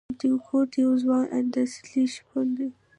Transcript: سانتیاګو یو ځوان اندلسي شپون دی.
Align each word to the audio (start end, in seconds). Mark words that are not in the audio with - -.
سانتیاګو 0.07 0.59
یو 0.83 0.91
ځوان 1.03 1.23
اندلسي 1.37 2.03
شپون 2.13 2.47
دی. 2.57 2.69